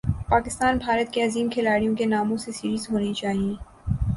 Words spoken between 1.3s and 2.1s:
کھلاڑیوں کے